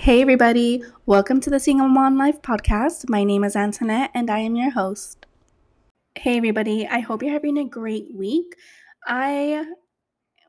[0.00, 0.82] Hey, everybody.
[1.04, 3.10] Welcome to the Single Mom Life podcast.
[3.10, 5.26] My name is Antonette and I am your host.
[6.14, 6.86] Hey, everybody.
[6.86, 8.56] I hope you're having a great week.
[9.06, 9.62] I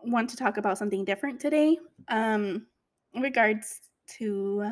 [0.06, 1.78] want to talk about something different today
[2.08, 2.66] um,
[3.12, 3.82] in regards
[4.20, 4.72] to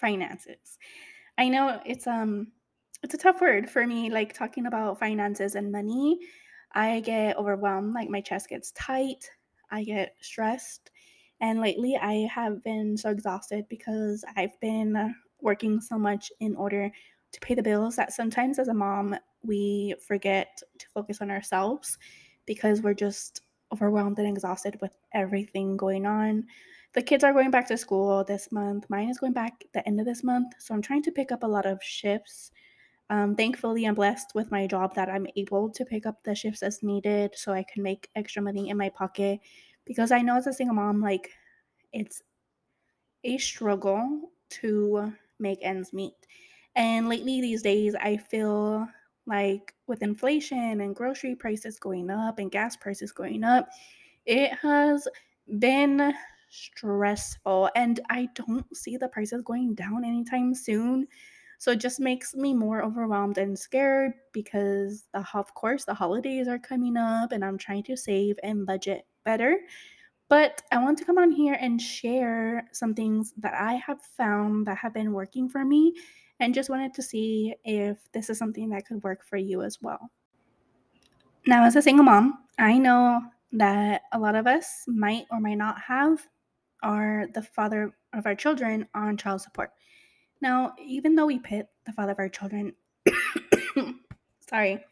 [0.00, 0.76] finances.
[1.38, 2.48] I know it's um
[3.04, 6.18] it's a tough word for me like talking about finances and money.
[6.72, 9.30] I get overwhelmed, like my chest gets tight,
[9.70, 10.89] I get stressed
[11.40, 16.90] and lately, I have been so exhausted because I've been working so much in order
[17.32, 21.98] to pay the bills that sometimes as a mom, we forget to focus on ourselves
[22.46, 23.42] because we're just
[23.72, 26.44] overwhelmed and exhausted with everything going on.
[26.92, 28.90] The kids are going back to school this month.
[28.90, 30.54] Mine is going back the end of this month.
[30.58, 32.50] So I'm trying to pick up a lot of shifts.
[33.08, 36.62] Um, thankfully, I'm blessed with my job that I'm able to pick up the shifts
[36.62, 39.40] as needed so I can make extra money in my pocket
[39.84, 41.30] because I know as a single mom, like
[41.92, 42.22] it's
[43.24, 46.14] a struggle to make ends meet.
[46.76, 48.86] And lately, these days, I feel
[49.26, 53.68] like with inflation and grocery prices going up and gas prices going up,
[54.26, 55.06] it has
[55.58, 56.14] been
[56.48, 57.70] stressful.
[57.74, 61.06] And I don't see the prices going down anytime soon.
[61.60, 66.48] So it just makes me more overwhelmed and scared because, the, of course, the holidays
[66.48, 69.58] are coming up and I'm trying to save and budget better.
[70.30, 74.66] But I want to come on here and share some things that I have found
[74.68, 75.92] that have been working for me
[76.40, 79.82] and just wanted to see if this is something that could work for you as
[79.82, 80.10] well.
[81.46, 83.20] Now, as a single mom, I know
[83.52, 86.26] that a lot of us might or might not have
[86.82, 89.72] are the father of our children on child support.
[90.40, 92.72] Now, even though we pit the father of our children,
[94.48, 94.84] sorry,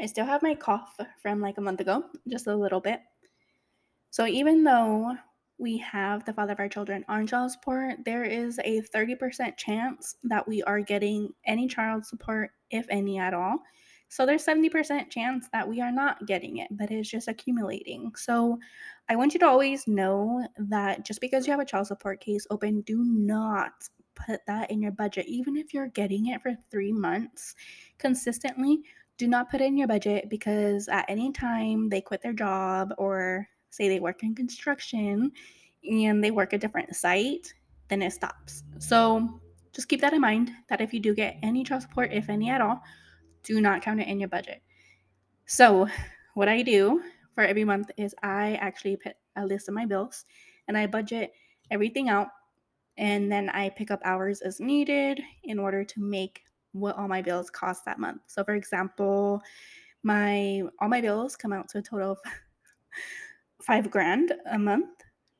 [0.00, 3.00] I still have my cough from like a month ago, just a little bit.
[4.10, 5.14] So even though
[5.58, 10.16] we have the father of our children on child support, there is a 30% chance
[10.24, 13.58] that we are getting any child support, if any at all.
[14.08, 18.12] So there's 70% chance that we are not getting it, but it's just accumulating.
[18.16, 18.58] So
[19.08, 22.46] I want you to always know that just because you have a child support case
[22.50, 23.72] open, do not
[24.16, 25.26] put that in your budget.
[25.26, 27.54] Even if you're getting it for three months
[27.98, 28.80] consistently,
[29.18, 32.92] do not put it in your budget because at any time they quit their job
[32.98, 35.30] or say they work in construction
[35.84, 37.52] and they work a different site,
[37.88, 38.64] then it stops.
[38.78, 39.40] So
[39.72, 42.50] just keep that in mind that if you do get any child support, if any
[42.50, 42.82] at all,
[43.42, 44.62] do not count it in your budget.
[45.46, 45.86] So,
[46.34, 47.02] what I do
[47.34, 50.24] for every month is I actually put a list of my bills
[50.66, 51.32] and I budget
[51.70, 52.28] everything out
[52.98, 56.42] and then I pick up hours as needed in order to make
[56.72, 58.22] what all my bills cost that month.
[58.26, 59.42] So for example,
[60.02, 62.18] my all my bills come out to a total of
[63.62, 64.90] five grand a month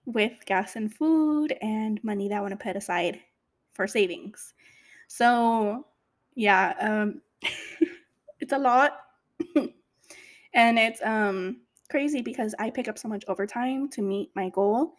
[0.07, 3.21] with gas and food and money that I want to put aside
[3.75, 4.55] for savings.
[5.09, 5.87] So,
[6.35, 7.21] yeah, um,
[8.41, 9.01] it's a lot.
[10.55, 14.95] and it's um, crazy because I pick up so much overtime to meet my goal.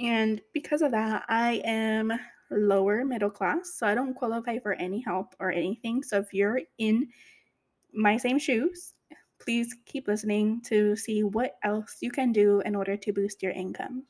[0.00, 2.12] And because of that, I am
[2.50, 3.74] lower middle class.
[3.76, 6.02] So I don't qualify for any help or anything.
[6.02, 7.08] So if you're in
[7.92, 8.94] my same shoes
[9.40, 13.52] please keep listening to see what else you can do in order to boost your
[13.52, 14.04] income.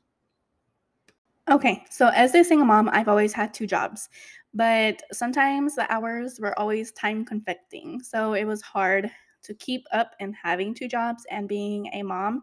[1.51, 4.09] Okay, so as a single mom, I've always had two jobs,
[4.55, 8.01] but sometimes the hours were always time conflicting.
[8.03, 9.11] So it was hard
[9.43, 12.43] to keep up and having two jobs and being a mom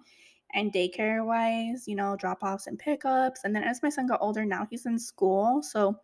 [0.57, 3.41] and daycare wise, you know, drop offs and pickups.
[3.43, 5.61] And then as my son got older, now he's in school.
[5.61, 5.95] So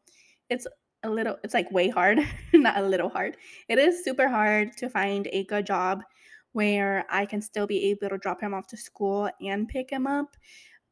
[0.49, 0.67] it's
[1.01, 2.19] a little, it's like way hard,
[2.53, 3.35] not a little hard.
[3.67, 6.03] It is super hard to find a good job
[6.51, 10.05] where I can still be able to drop him off to school and pick him
[10.05, 10.37] up.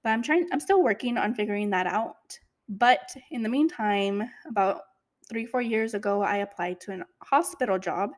[0.04, 2.40] But I'm trying, I'm still working on figuring that out.
[2.68, 4.82] But in the meantime, about
[5.30, 8.10] three, four years ago, I applied to a hospital job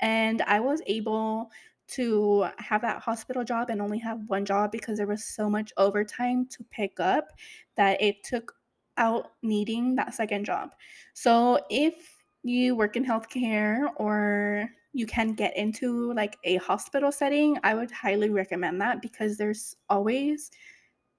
[0.00, 1.50] and I was able
[1.92, 5.72] to have that hospital job and only have one job because there was so much
[5.76, 7.28] overtime to pick up
[7.76, 8.54] that it took
[8.96, 10.70] out needing that second job.
[11.14, 11.94] So if
[12.42, 17.90] you work in healthcare or you can get into like a hospital setting, I would
[17.90, 20.50] highly recommend that because there's always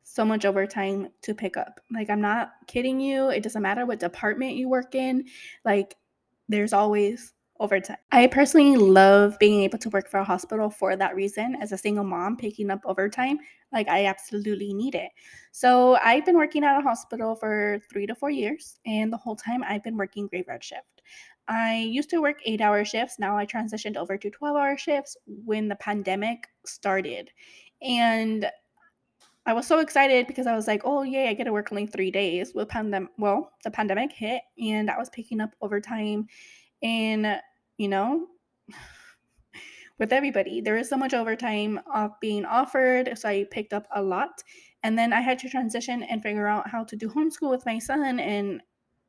[0.03, 1.79] so much overtime to pick up.
[1.91, 3.29] Like, I'm not kidding you.
[3.29, 5.25] It doesn't matter what department you work in,
[5.65, 5.95] like,
[6.49, 7.97] there's always overtime.
[8.11, 11.55] I personally love being able to work for a hospital for that reason.
[11.61, 13.39] As a single mom, picking up overtime,
[13.71, 15.11] like, I absolutely need it.
[15.51, 19.35] So, I've been working at a hospital for three to four years, and the whole
[19.35, 21.01] time I've been working graveyard shift.
[21.47, 23.19] I used to work eight hour shifts.
[23.19, 27.31] Now I transitioned over to 12 hour shifts when the pandemic started.
[27.81, 28.49] And
[29.45, 31.85] I was so excited because I was like, oh yay, I get to work only
[31.85, 32.53] three days.
[32.55, 36.27] With pandemic, well, the pandemic hit, and I was picking up overtime,
[36.83, 37.39] and
[37.77, 38.27] you know,
[39.99, 41.79] with everybody, there is so much overtime
[42.21, 44.43] being offered, so I picked up a lot,
[44.83, 47.79] and then I had to transition and figure out how to do homeschool with my
[47.79, 48.61] son and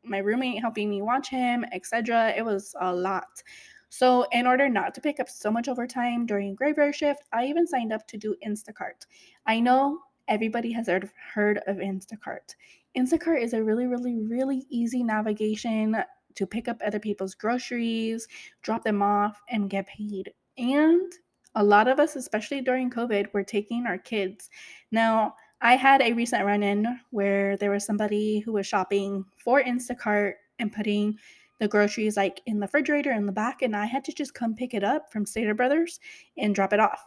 [0.05, 2.33] my roommate helping me watch him, etc.
[2.37, 3.43] It was a lot.
[3.89, 7.67] So, in order not to pick up so much overtime during graveyard shift, I even
[7.67, 9.07] signed up to do Instacart.
[9.47, 12.55] I know everybody has heard, heard of Instacart.
[12.97, 15.97] Instacart is a really, really, really easy navigation
[16.35, 18.27] to pick up other people's groceries,
[18.63, 20.33] drop them off, and get paid.
[20.59, 21.13] And
[21.55, 24.51] a lot of us, especially during COVID, were taking our kids.
[24.91, 29.63] Now, I had a recent run in where there was somebody who was shopping for
[29.63, 31.17] Instacart and putting
[31.61, 34.55] the groceries like in the refrigerator in the back, and I had to just come
[34.55, 36.01] pick it up from Stater Brothers
[36.37, 37.05] and drop it off.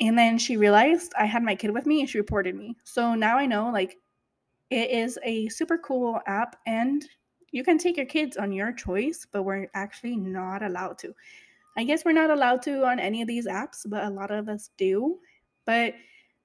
[0.00, 2.76] And then she realized I had my kid with me and she reported me.
[2.84, 3.98] So now I know like
[4.70, 7.04] it is a super cool app and
[7.52, 11.14] you can take your kids on your choice, but we're actually not allowed to.
[11.76, 14.48] I guess we're not allowed to on any of these apps, but a lot of
[14.48, 15.18] us do.
[15.66, 15.94] But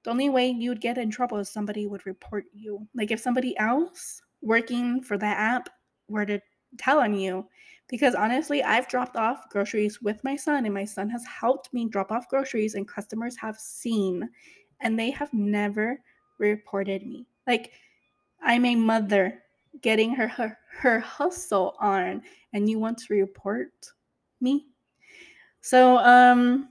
[0.04, 2.86] the only way you'd get in trouble is somebody would report you.
[2.94, 5.68] Like if somebody else working for that app
[6.08, 6.40] were to
[6.78, 7.46] tell on you,
[7.88, 11.88] because honestly, I've dropped off groceries with my son, and my son has helped me
[11.88, 14.28] drop off groceries, and customers have seen,
[14.80, 16.00] and they have never
[16.38, 17.26] reported me.
[17.46, 17.72] Like,
[18.42, 19.42] I'm a mother
[19.82, 23.72] getting her her, her hustle on, and you want to report
[24.40, 24.66] me?
[25.60, 26.68] So, um,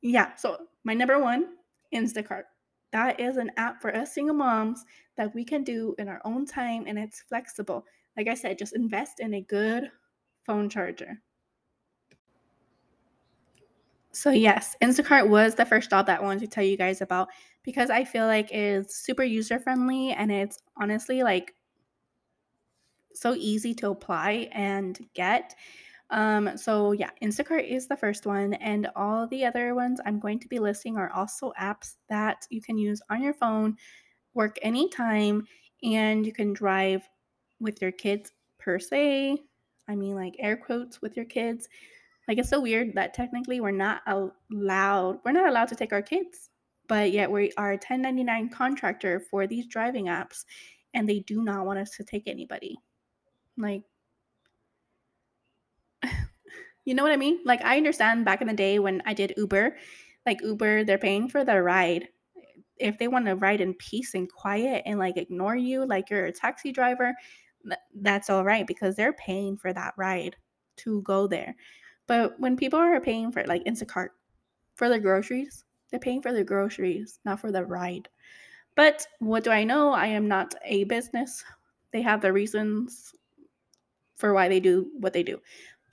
[0.00, 0.34] yeah.
[0.34, 1.54] So my number one,
[1.94, 2.44] Instacart.
[2.92, 4.84] That is an app for us single moms
[5.16, 7.84] that we can do in our own time, and it's flexible.
[8.16, 9.90] Like I said, just invest in a good
[10.44, 11.18] phone charger.
[14.12, 17.28] So, yes, Instacart was the first job that I wanted to tell you guys about
[17.62, 21.54] because I feel like it's super user friendly and it's honestly like
[23.14, 25.54] so easy to apply and get.
[26.10, 30.38] Um, so, yeah, Instacart is the first one, and all the other ones I'm going
[30.40, 33.76] to be listing are also apps that you can use on your phone,
[34.34, 35.46] work anytime,
[35.82, 37.08] and you can drive
[37.60, 39.38] with your kids per se.
[39.88, 41.68] I mean, like air quotes with your kids.
[42.28, 46.02] Like it's so weird that technically we're not allowed, we're not allowed to take our
[46.02, 46.50] kids,
[46.88, 50.44] but yet we are a 1099 contractor for these driving apps
[50.94, 52.76] and they do not want us to take anybody.
[53.56, 53.82] Like,
[56.84, 57.40] you know what I mean?
[57.44, 59.76] Like, I understand back in the day when I did Uber,
[60.26, 62.08] like Uber, they're paying for the ride.
[62.78, 66.26] If they want to ride in peace and quiet and like ignore you, like you're
[66.26, 67.14] a taxi driver,
[68.00, 70.36] that's all right because they're paying for that ride
[70.78, 71.54] to go there.
[72.06, 74.08] But when people are paying for like Instacart
[74.74, 78.08] for their groceries, they're paying for their groceries, not for the ride.
[78.74, 79.92] But what do I know?
[79.92, 81.44] I am not a business.
[81.92, 83.14] They have their reasons
[84.22, 85.40] for why they do what they do.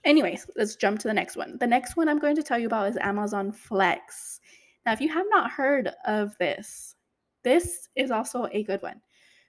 [0.04, 1.58] Anyways, let's jump to the next one.
[1.58, 4.40] The next one I'm going to tell you about is Amazon Flex.
[4.86, 6.94] Now, if you have not heard of this,
[7.42, 9.00] this is also a good one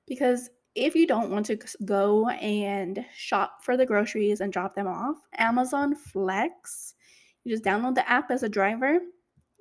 [0.07, 4.87] because if you don't want to go and shop for the groceries and drop them
[4.87, 6.95] off, Amazon Flex,
[7.43, 8.97] you just download the app as a driver,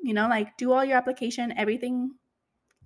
[0.02, 2.12] you know, like do all your application, everything,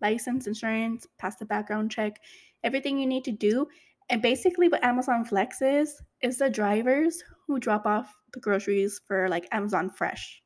[0.01, 2.19] license, insurance, pass the background check,
[2.65, 3.69] everything you need to do.
[4.11, 9.29] And basically, what Amazon Flex is, is the drivers who drop off the groceries for
[9.29, 10.43] like Amazon Fresh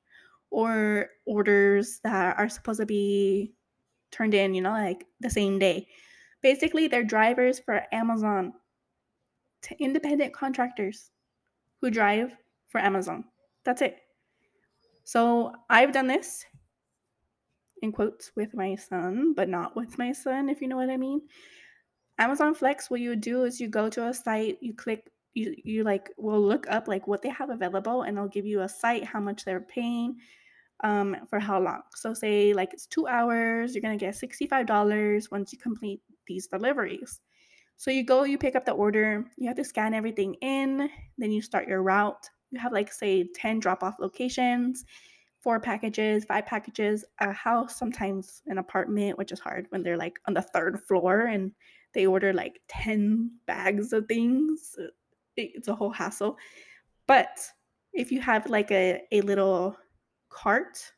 [0.51, 3.53] or orders that are supposed to be
[4.11, 5.87] turned in, you know, like the same day.
[6.43, 8.53] Basically, they're drivers for Amazon
[9.63, 11.11] to independent contractors
[11.81, 12.35] who drive
[12.69, 13.25] for Amazon.
[13.65, 13.99] That's it.
[15.05, 16.45] So I've done this
[17.83, 20.97] in quotes with my son, but not with my son, if you know what I
[20.97, 21.23] mean.
[22.19, 25.85] Amazon Flex, what you do is you go to a site, you click, you you
[25.85, 29.05] like will look up like what they have available, and they'll give you a site,
[29.05, 30.17] how much they're paying,
[30.85, 31.83] um, for how long.
[31.95, 37.21] So say like it's two hours, you're gonna get $65 once you complete these deliveries.
[37.77, 41.31] So you go, you pick up the order, you have to scan everything in, then
[41.31, 42.29] you start your route.
[42.51, 44.85] You have like say 10 drop-off locations,
[45.41, 50.19] four packages, five packages, a house, sometimes an apartment, which is hard when they're like
[50.27, 51.53] on the third floor and
[51.95, 54.75] they order like 10 bags of things.
[54.79, 54.87] Uh,
[55.37, 56.37] it's a whole hassle.
[57.07, 57.39] But
[57.93, 59.77] if you have like a, a little
[60.29, 60.93] cart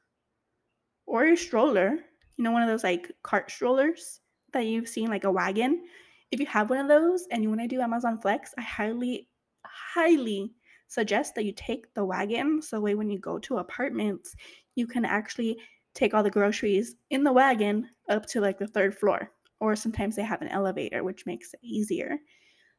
[1.06, 1.98] or a stroller,
[2.36, 4.20] you know, one of those like cart strollers
[4.52, 5.82] that you've seen, like a wagon.
[6.30, 9.28] If you have one of those and you want to do Amazon Flex, I highly,
[9.64, 10.54] highly
[10.88, 12.62] suggest that you take the wagon.
[12.62, 14.34] So way when you go to apartments,
[14.74, 15.58] you can actually
[15.94, 20.16] take all the groceries in the wagon up to like the third floor or sometimes
[20.16, 22.18] they have an elevator, which makes it easier.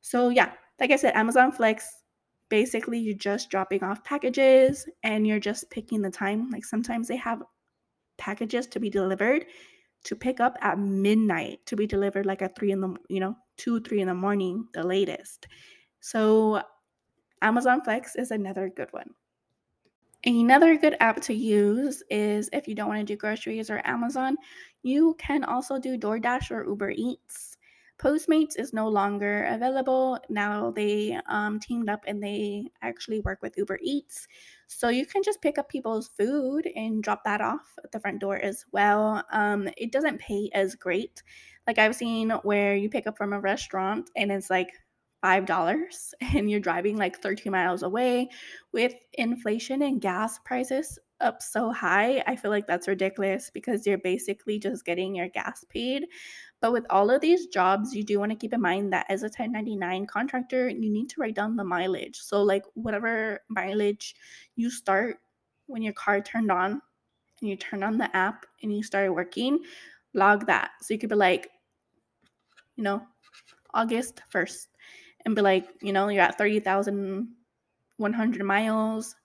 [0.02, 1.88] So, yeah, like I said, Amazon Flex
[2.50, 6.50] basically you're just dropping off packages and you're just picking the time.
[6.50, 7.42] Like sometimes they have
[8.18, 9.46] packages to be delivered
[10.04, 13.36] to pick up at midnight to be delivered like at three in the you know
[13.58, 15.48] two three in the morning the latest
[16.00, 16.62] so
[17.42, 19.10] amazon flex is another good one
[20.26, 24.36] another good app to use is if you don't want to do groceries or amazon
[24.84, 27.58] you can also do doordash or uber eats
[28.02, 30.18] Postmates is no longer available.
[30.28, 34.28] Now they um, teamed up and they actually work with Uber Eats.
[34.66, 38.20] So you can just pick up people's food and drop that off at the front
[38.20, 39.24] door as well.
[39.32, 41.22] Um, it doesn't pay as great.
[41.68, 44.72] Like I've seen where you pick up from a restaurant and it's like
[45.24, 48.30] $5 and you're driving like 13 miles away
[48.72, 52.24] with inflation and gas prices up so high.
[52.28, 56.06] I feel like that's ridiculous because you're basically just getting your gas paid.
[56.62, 59.24] But with all of these jobs, you do want to keep in mind that as
[59.24, 62.20] a 1099 contractor, you need to write down the mileage.
[62.20, 64.16] So, like, whatever mileage
[64.56, 65.18] you start
[65.68, 66.82] when your car turned on
[67.40, 69.60] and you turn on the app and you start working,
[70.14, 70.72] log that.
[70.82, 71.50] So you could be like,
[72.76, 73.02] you know,
[73.74, 74.68] August 1st
[75.26, 79.16] and be like, you know, you're at 30,100 miles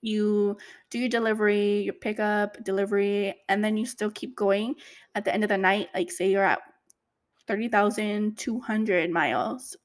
[0.00, 0.56] you
[0.90, 4.76] do your delivery, your pickup, delivery, and then you still keep going
[5.14, 5.88] at the end of the night.
[5.94, 6.60] Like, say you're at
[7.46, 9.76] 30,200 miles,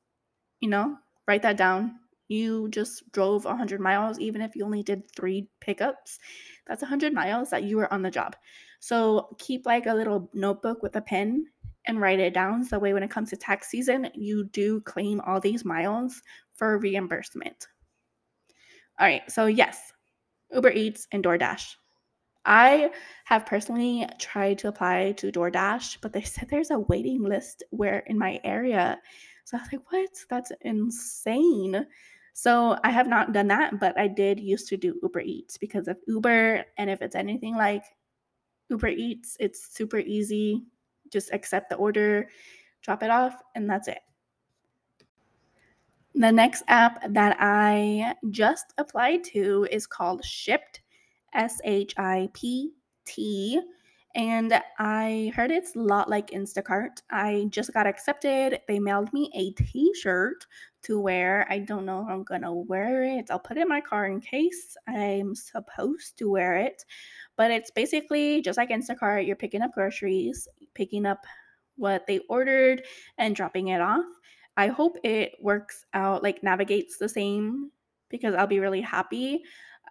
[0.59, 1.99] you know, write that down.
[2.27, 6.19] You just drove 100 miles, even if you only did three pickups.
[6.67, 8.35] That's 100 miles that you were on the job.
[8.79, 11.47] So keep like a little notebook with a pen
[11.87, 12.63] and write it down.
[12.63, 16.21] So that way, when it comes to tax season, you do claim all these miles
[16.53, 17.67] for reimbursement.
[18.99, 19.91] All right, so yes,
[20.53, 21.75] Uber Eats, and DoorDash.
[22.45, 22.91] I
[23.25, 27.99] have personally tried to apply to DoorDash, but they said there's a waiting list where
[27.99, 28.99] in my area.
[29.45, 30.09] So I was like, what?
[30.29, 31.85] That's insane.
[32.33, 35.87] So I have not done that, but I did used to do Uber Eats because
[35.87, 36.65] of Uber.
[36.77, 37.83] And if it's anything like
[38.69, 40.63] Uber Eats, it's super easy.
[41.13, 42.27] Just accept the order,
[42.81, 43.99] drop it off, and that's it.
[46.15, 50.81] The next app that I just applied to is called Shipt,
[51.33, 52.71] S H I P
[53.05, 53.61] T.
[54.15, 57.01] And I heard it's a lot like Instacart.
[57.09, 58.59] I just got accepted.
[58.67, 60.45] They mailed me a t shirt
[60.83, 61.47] to wear.
[61.49, 63.31] I don't know if I'm going to wear it.
[63.31, 66.85] I'll put it in my car in case I'm supposed to wear it.
[67.35, 69.25] But it's basically just like Instacart.
[69.25, 71.25] You're picking up groceries, picking up
[71.75, 72.83] what they ordered,
[73.17, 74.05] and dropping it off.
[74.55, 77.71] I hope it works out, like navigates the same
[78.09, 79.41] because I'll be really happy.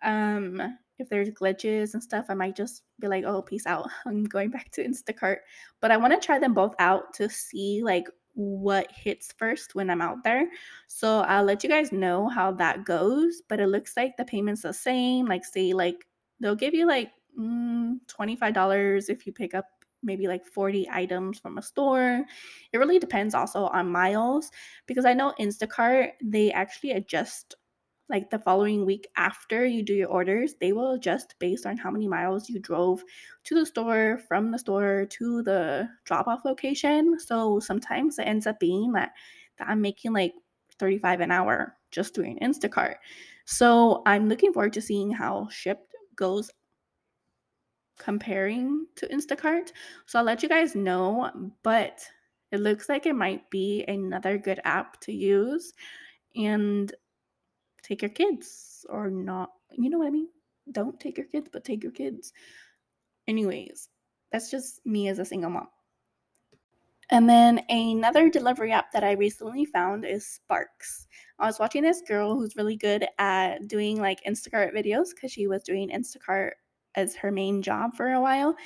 [0.02, 3.88] Um, if there's glitches and stuff, I might just be like, oh, peace out.
[4.06, 5.38] I'm going back to Instacart.
[5.80, 9.90] But I want to try them both out to see like what hits first when
[9.90, 10.48] I'm out there.
[10.86, 13.42] So I'll let you guys know how that goes.
[13.48, 15.26] But it looks like the payment's the same.
[15.26, 16.06] Like, say, like
[16.40, 19.66] they'll give you like mm, $25 if you pick up
[20.02, 22.24] maybe like 40 items from a store.
[22.72, 24.50] It really depends also on miles
[24.86, 27.54] because I know Instacart, they actually adjust
[28.08, 31.90] like the following week after you do your orders, they will adjust based on how
[31.90, 33.02] many miles you drove
[33.44, 37.18] to the store, from the store to the drop off location.
[37.18, 39.12] So sometimes it ends up being that,
[39.58, 40.34] that I'm making like
[40.78, 42.96] 35 an hour just doing Instacart.
[43.46, 46.50] So I'm looking forward to seeing how Shipt goes
[47.98, 49.72] comparing to Instacart.
[50.06, 52.04] So I'll let you guys know, but
[52.50, 55.72] it looks like it might be another good app to use
[56.36, 56.92] and
[57.82, 59.50] take your kids or not.
[59.72, 60.28] You know what I mean?
[60.70, 62.32] Don't take your kids, but take your kids.
[63.26, 63.88] Anyways,
[64.30, 65.68] that's just me as a single mom.
[67.10, 71.08] And then another delivery app that I recently found is Sparks.
[71.38, 75.46] I was watching this girl who's really good at doing like Instacart videos because she
[75.46, 76.52] was doing Instacart
[76.94, 78.56] as her main job for a while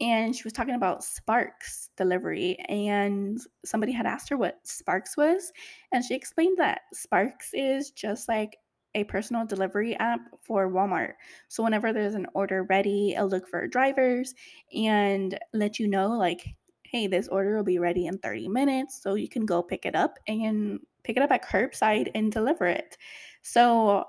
[0.00, 2.56] and she was talking about Sparks delivery.
[2.68, 5.52] And somebody had asked her what Sparks was.
[5.92, 8.56] And she explained that Sparks is just like
[8.94, 11.14] a personal delivery app for Walmart.
[11.48, 14.34] So whenever there's an order ready, it'll look for drivers
[14.72, 16.46] and let you know, like,
[16.84, 19.02] hey, this order will be ready in 30 minutes.
[19.02, 22.66] So you can go pick it up and pick it up at curbside and deliver
[22.66, 22.96] it.
[23.42, 24.04] So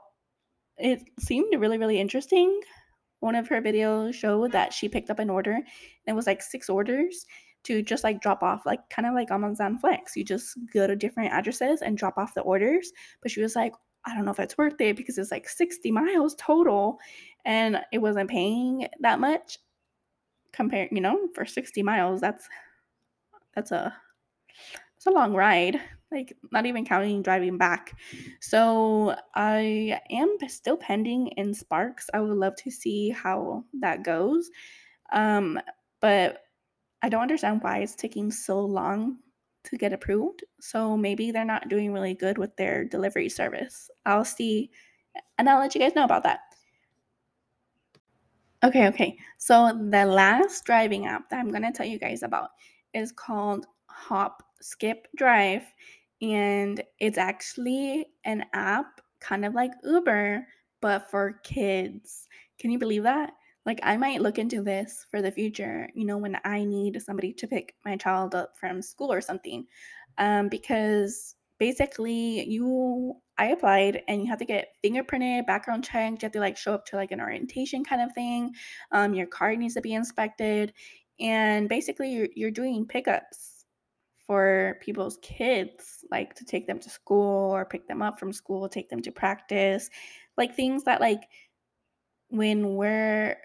[0.78, 2.62] it seemed really, really interesting
[3.20, 5.66] one of her videos showed that she picked up an order and
[6.08, 7.26] it was like six orders
[7.64, 10.16] to just like drop off like kind of like Amazon Flex.
[10.16, 12.92] You just go to different addresses and drop off the orders.
[13.22, 13.74] But she was like,
[14.06, 17.00] I don't know if it's worth it because it's like 60 miles total
[17.46, 19.58] and it wasn't paying that much
[20.54, 22.22] compared, you know, for 60 miles.
[22.22, 22.48] That's
[23.56, 23.94] that's a
[25.00, 25.80] it's a long ride,
[26.12, 27.98] like not even counting driving back.
[28.42, 32.10] So I am still pending in Sparks.
[32.14, 34.52] I would love to see how that goes.
[35.14, 35.58] Um,
[36.02, 36.40] but
[37.02, 39.20] I don't understand why it's taking so long
[39.64, 40.44] to get approved.
[40.60, 43.90] So maybe they're not doing really good with their delivery service.
[44.06, 44.70] I'll see
[45.38, 46.42] and I'll let you guys know about that.
[48.66, 49.18] Okay, okay.
[49.38, 52.50] So the last driving app that I'm going to tell you guys about
[52.94, 55.64] is called Hop Skip Drive
[56.22, 60.46] and it's actually an app kind of like Uber
[60.82, 62.28] but for kids.
[62.58, 63.34] Can you believe that?
[63.66, 67.34] Like I might look into this for the future, you know, when I need somebody
[67.34, 69.66] to pick my child up from school or something.
[70.18, 76.22] Um because basically you I applied and you have to get fingerprinted, background checked.
[76.22, 78.54] You have to like show up to like an orientation kind of thing.
[78.92, 80.74] Um, your car needs to be inspected,
[81.22, 83.59] and basically you're you're doing pickups
[84.30, 88.70] for people's kids, like to take them to school or pick them up from school,
[88.70, 89.90] take them to practice,
[90.38, 91.24] like things that like
[92.30, 93.38] when we're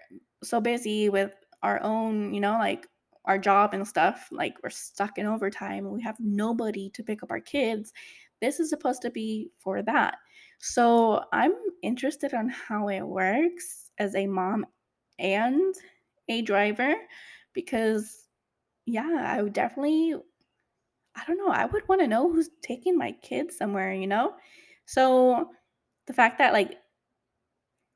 [0.43, 1.31] so busy with
[1.63, 2.85] our own, you know, like
[3.25, 7.31] our job and stuff, like we're stuck in overtime, we have nobody to pick up
[7.31, 7.91] our kids.
[8.39, 10.17] This is supposed to be for that.
[10.59, 14.67] So I'm interested on how it works as a mom
[15.17, 15.73] and
[16.29, 16.93] a driver
[17.53, 18.27] because
[18.85, 20.13] yeah, I would definitely
[21.15, 24.33] I don't know, I would want to know who's taking my kids somewhere, you know?
[24.85, 25.49] So
[26.07, 26.77] the fact that like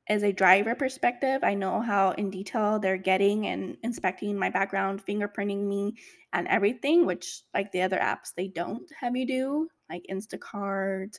[0.08, 5.04] as a driver perspective, I know how in detail they're getting and inspecting my background,
[5.06, 5.94] fingerprinting me,
[6.32, 11.16] and everything, which like the other apps they don't have you do, like Instacart,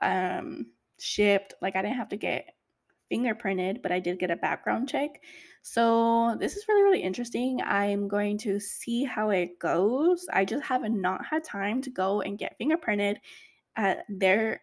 [0.00, 0.66] um,
[0.98, 1.52] Shipt.
[1.60, 2.54] Like I didn't have to get
[3.12, 5.22] fingerprinted, but I did get a background check.
[5.62, 7.60] So this is really, really interesting.
[7.62, 10.26] I'm going to see how it goes.
[10.32, 13.16] I just have not had time to go and get fingerprinted
[13.76, 14.62] at their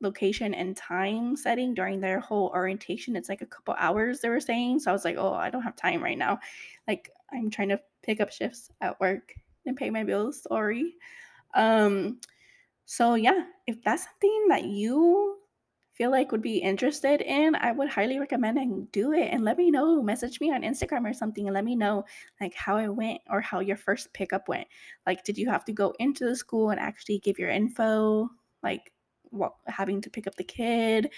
[0.00, 3.16] location and time setting during their whole orientation.
[3.16, 4.80] It's like a couple hours they were saying.
[4.80, 6.38] So I was like, oh, I don't have time right now.
[6.86, 9.34] Like I'm trying to pick up shifts at work
[9.66, 10.42] and pay my bills.
[10.42, 10.94] Sorry.
[11.54, 12.20] Um,
[12.84, 15.38] so yeah, if that's something that you
[15.98, 19.28] feel like would be interested in, I would highly recommend and do it.
[19.32, 20.00] And let me know.
[20.00, 22.04] Message me on Instagram or something and let me know
[22.40, 24.68] like how it went or how your first pickup went.
[25.06, 28.30] Like, did you have to go into the school and actually give your info?
[28.62, 28.92] Like,
[29.30, 31.10] what having to pick up the kid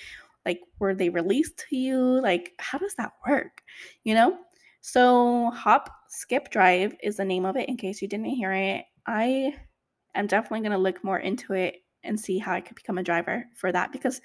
[0.47, 3.62] like were they released to you like how does that work
[4.05, 4.37] you know
[4.81, 8.85] so hop skip drive is the name of it in case you didn't hear it
[9.07, 9.55] i
[10.14, 13.03] am definitely going to look more into it and see how i could become a
[13.03, 14.21] driver for that because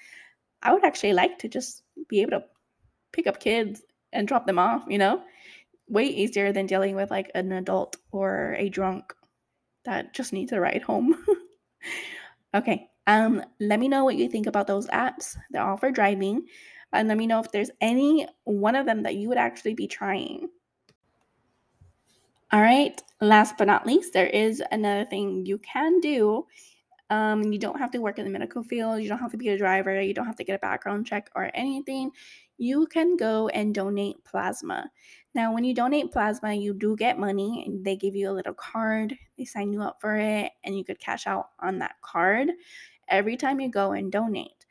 [0.62, 2.44] i would actually like to just be able to
[3.12, 5.22] pick up kids and drop them off you know
[5.88, 9.14] way easier than dealing with like an adult or a drunk
[9.84, 11.14] that just needs a ride home
[12.54, 15.36] okay um, let me know what you think about those apps.
[15.50, 16.46] They're all for driving.
[16.92, 19.86] And let me know if there's any one of them that you would actually be
[19.86, 20.48] trying.
[22.52, 26.46] All right, last but not least, there is another thing you can do.
[27.08, 29.50] Um, you don't have to work in the medical field, you don't have to be
[29.50, 32.10] a driver, you don't have to get a background check or anything.
[32.58, 34.90] You can go and donate plasma.
[35.34, 38.54] Now, when you donate plasma, you do get money and they give you a little
[38.54, 42.48] card, they sign you up for it, and you could cash out on that card
[43.08, 44.66] every time you go and donate.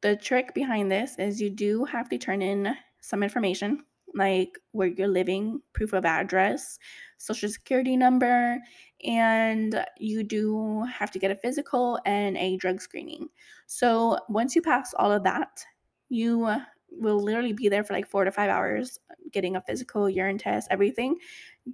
[0.00, 4.88] The trick behind this is you do have to turn in some information like where
[4.88, 6.78] you're living, proof of address,
[7.18, 8.58] social security number,
[9.04, 13.28] and you do have to get a physical and a drug screening.
[13.66, 15.64] So once you pass all of that,
[16.08, 16.50] you
[16.90, 18.98] will literally be there for like four to five hours
[19.32, 21.16] getting a physical, urine test, everything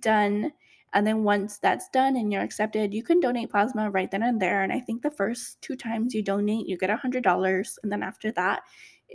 [0.01, 0.53] done.
[0.95, 4.41] And then once that's done and you're accepted, you can donate plasma right then and
[4.41, 4.63] there.
[4.63, 7.79] And I think the first two times you donate, you get a $100.
[7.83, 8.63] And then after that,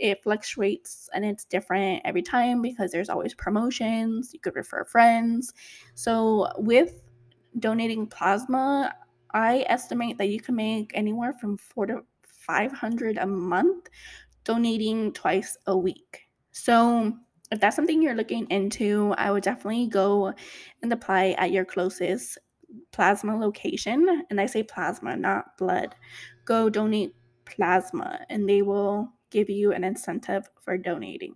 [0.00, 4.30] it fluctuates and it's different every time because there's always promotions.
[4.32, 5.52] You could refer friends.
[5.94, 7.00] So with
[7.58, 8.94] donating plasma,
[9.34, 13.88] I estimate that you can make anywhere from four to 500 a month
[14.44, 16.22] donating twice a week.
[16.52, 17.12] So
[17.50, 20.32] if that's something you're looking into, I would definitely go
[20.82, 22.38] and apply at your closest
[22.92, 24.24] plasma location.
[24.30, 25.94] And I say plasma, not blood.
[26.44, 31.34] Go donate plasma, and they will give you an incentive for donating.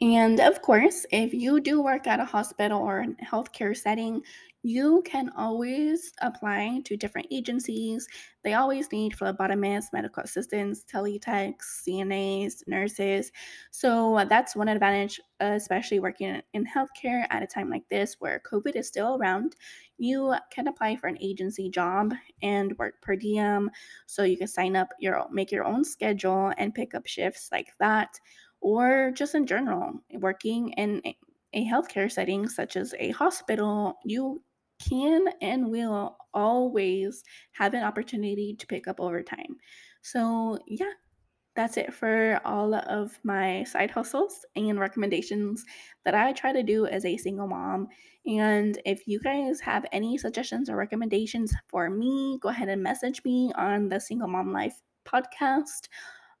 [0.00, 4.22] And of course, if you do work at a hospital or a healthcare setting,
[4.62, 8.06] you can always apply to different agencies.
[8.44, 13.32] They always need phlebotomists, medical assistants, teletechs, CNAs, nurses.
[13.70, 18.76] So that's one advantage, especially working in healthcare at a time like this where COVID
[18.76, 19.56] is still around.
[19.98, 23.70] You can apply for an agency job and work per diem.
[24.06, 27.68] So you can sign up your make your own schedule and pick up shifts like
[27.80, 28.18] that,
[28.60, 31.02] or just in general, working in
[31.54, 34.42] a healthcare setting such as a hospital, you
[34.88, 39.56] can and will always have an opportunity to pick up overtime.
[40.02, 40.92] So, yeah,
[41.58, 45.64] that's it for all of my side hustles and recommendations
[46.04, 47.88] that I try to do as a single mom.
[48.26, 53.24] And if you guys have any suggestions or recommendations for me, go ahead and message
[53.24, 55.88] me on the Single Mom Life podcast,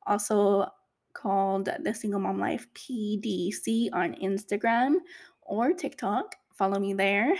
[0.06, 0.68] also
[1.14, 4.98] called the Single Mom Life PDC on Instagram
[5.42, 6.36] or TikTok.
[6.54, 7.34] Follow me there.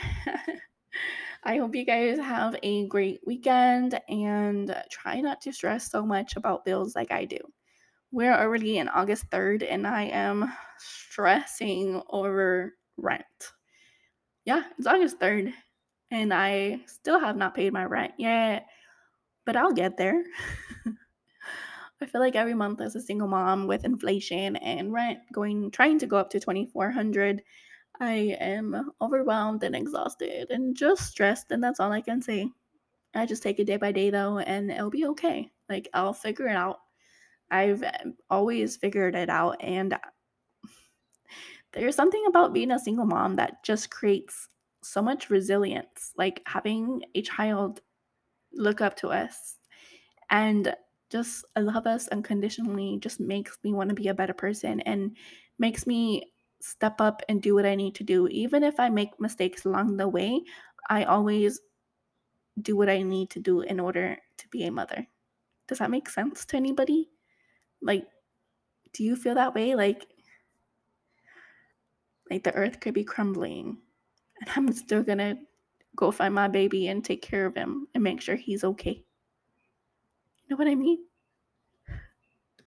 [1.45, 6.35] I hope you guys have a great weekend and try not to stress so much
[6.35, 7.39] about bills like I do.
[8.11, 13.25] We're already in August 3rd and I am stressing over rent.
[14.47, 15.53] Yeah, it's August 3rd
[16.11, 18.67] and I still have not paid my rent yet,
[19.45, 20.23] but I'll get there.
[22.01, 25.99] I feel like every month as a single mom with inflation and rent going trying
[25.99, 27.43] to go up to 2400
[28.01, 32.49] I am overwhelmed and exhausted and just stressed and that's all I can say.
[33.15, 35.51] I just take it day by day though and it'll be okay.
[35.69, 36.79] Like I'll figure it out.
[37.51, 39.57] I've um, always figured it out.
[39.61, 39.97] And
[41.73, 44.49] there's something about being a single mom that just creates
[44.83, 46.13] so much resilience.
[46.17, 47.81] Like having a child
[48.53, 49.57] look up to us
[50.31, 50.75] and
[51.11, 55.17] just love us unconditionally just makes me want to be a better person and
[55.59, 58.29] makes me step up and do what I need to do.
[58.29, 60.43] Even if I make mistakes along the way,
[60.91, 61.61] I always
[62.61, 65.07] do what I need to do in order to be a mother.
[65.69, 67.11] Does that make sense to anybody?
[67.83, 68.07] Like,
[68.93, 69.75] do you feel that way?
[69.75, 70.07] Like,
[72.31, 73.79] like the earth could be crumbling,
[74.41, 75.37] and I'm still gonna
[75.97, 79.05] go find my baby and take care of him and make sure he's okay.
[80.45, 81.08] You know what I mean?